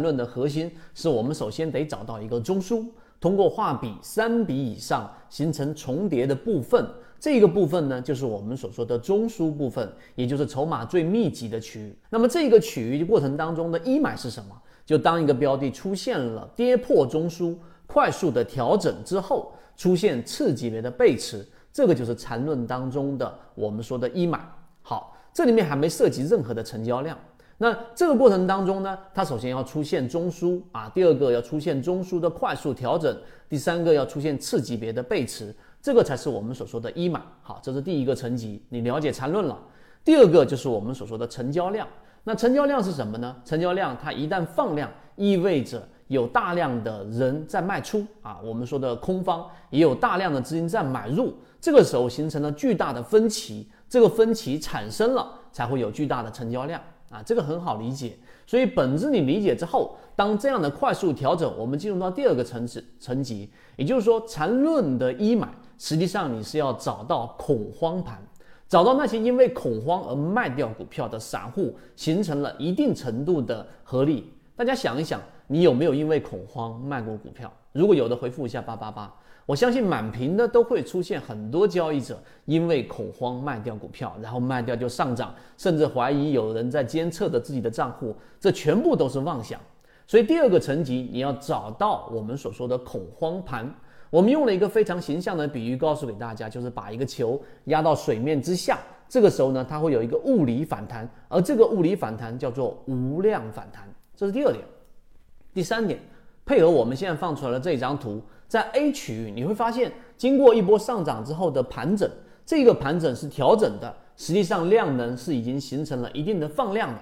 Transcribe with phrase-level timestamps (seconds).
[0.00, 2.86] 论的核心是我们首先得找到一个中枢，
[3.20, 6.86] 通过画笔三笔以上形成重叠的部分，
[7.18, 11.96] 这个部分呢就是我们所说的中枢部分，也就是筹码最密集的区域。
[12.08, 14.56] 那么这个区域过程当中的一买是什么？
[14.86, 17.54] 就当一个标的出现了跌破中枢，
[17.86, 24.40] 快速的调整之后，出现次级别的背驰，这个就是缠论当中的我们说的一买。
[24.82, 27.16] 好，这里面还没涉及任何的成交量。
[27.62, 33.14] 那这个过程当中呢，它首先要出现中枢啊，第二个要出现中枢的快速调整，
[33.50, 37.20] 第三个要出现次级别的背驰，这个才是我们所说的一买。
[37.42, 39.58] 好，这是第一个层级，你了解缠论了。
[40.02, 41.86] 第二个就是我们所说的成交量。
[42.24, 43.36] 那成交量是什么呢？
[43.44, 56.80] 成交量它一旦放量，意味着有大量的人在卖出啊，我们说的空方也有大量的资金在买入，这个时候形成了巨大的分歧，这个分歧产生了，才会有巨大的成交量。
[57.10, 68.16] 啊，这个很好理解，所以本质你理解之后，当这样的快速调整，我们进入到第二个层次层级，也就是说缠论的一买，实际上你是要找到恐慌盘，
[68.68, 74.32] 找到那些因为恐慌而卖掉股票的散户，形成了一定程度的合力。
[74.54, 77.52] 大家想一想，你有没有因为恐慌卖过股票？
[77.72, 79.12] 如果有的，回复一下八八八。
[79.46, 89.60] 我相信满屏的都会出现很多交易者因为恐慌卖掉股票，然后卖掉就上涨，甚至怀疑有人在监测着自己的账户，这全部都是妄想。
[90.06, 93.72] 所以第二个层级，你要找到我们所说的恐慌盘。
[94.08, 103.88] 我们用了一个非常形象的比喻告诉给大家，就是把一个球压到水面之下，这个时候呢，它会有一个物理反弹，而这个物理反弹叫做无量反弹。
[104.16, 104.64] 这是第二点。
[105.54, 106.00] 第三点，
[106.50, 108.20] 配合我们现在放出来的这张图。
[108.48, 112.10] 在 A 区域，你会发现，经过一波上涨之后的盘整，
[112.44, 117.00] 这个盘整是调整的，实际上量能是已经形成了一定的放量的。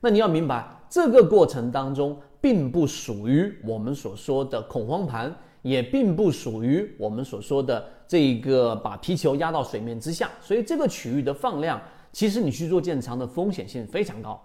[0.00, 10.28] 那你要明白，这个过程当中并不属于我们所说的恐慌盘，也并不属于我们所说的这个把皮球压到水面之下。
[10.42, 11.80] 所以这个区域的放量，
[12.12, 14.38] 其实你去做建仓的风险性非常高。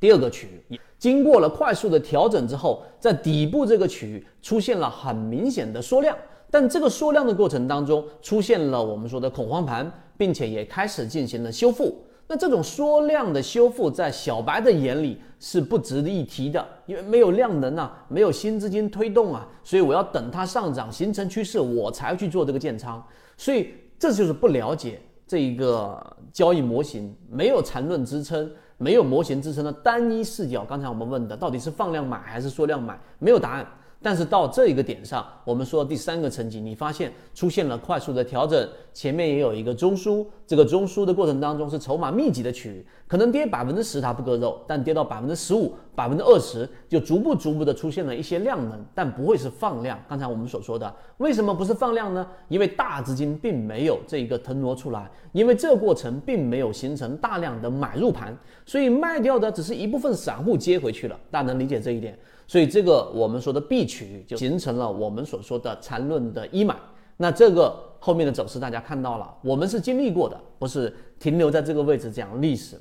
[0.00, 6.14] 第二个区域经过了快速的调整之后，在底部这个区域出现了很明显的缩量，
[6.50, 11.96] 但这个缩量的过程当中出现了我们说的恐慌盘，并且也开始进行了修复。
[12.28, 23.02] 那这种缩量的修复，在小白的眼里是不值得一提的，因为没有量能啊，没有新资金推动啊，所以我要等它上涨形成趋势，我才去做这个建仓。
[23.38, 25.98] 所以这就是不了解这一个
[26.30, 28.48] 交易模型，没有缠论支撑。
[28.82, 33.66] 没有模型支撑的单一视角，刚才我们问的到底是放量买还是缩量买，没有答案。
[34.02, 50.02] 但是到这一个点上，我们说第三个层级，你发现出现了快速的调整，前面也有一个中枢，这个中枢的过程当中是筹码密集的区域，可能跌百分之十它不割肉，但跌到百分之十五、百分之二十，就逐步逐步的出现了一些量能，但不会是放量。
[50.08, 52.26] 刚才我们所说的，为什么不是放量呢？
[52.48, 58.34] 因为大资金并没有这一个腾挪出来，因为这过程并没有形成大量的买入盘，
[58.64, 61.14] 所以卖掉的只是一部分散户接回去了。
[61.30, 62.18] 大家能理解这一点？
[62.46, 66.74] 所以这个我们说的 B 区域就形成了我们所说的缠论的一买，
[67.18, 72.80] 那这个后面的走势大家看到了，我们是经历过的，不是停留在这个位置讲历史，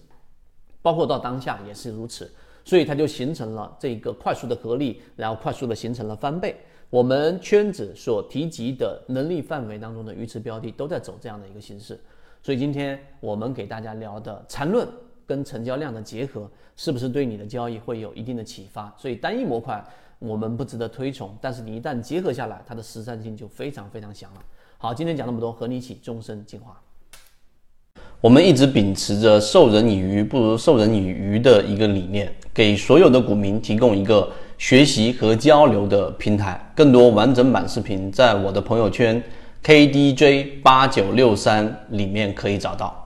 [0.81, 2.31] 包括到当下也是如此，
[2.69, 6.55] 所以它就形成了这个快速的合力，然后快速的形成了翻倍。
[6.91, 11.99] 我们圈子所提及的能力范围当中的鱼池标的都在走这样的一个形式，
[12.43, 14.87] 所以今天我们给大家聊的缠论。
[15.25, 18.91] 跟成交量的结合，是不是对你的交易会有一定的启发？
[18.97, 19.79] 所以单一模块
[20.17, 24.41] 我们不值得推崇，但是你一旦结合下来，它的实战性就非常非常强了。
[24.79, 26.81] 好，今天讲那么多，和你一起终身进化。
[28.21, 36.59] 我们一直秉持着授人以鱼不如授人以渔的一个理念，给所有的股民提供一个学习和交流的平台。
[36.75, 39.23] 更多完整版视频在我的朋友圈
[39.63, 42.98] KDJ 八九六三里面可以找到。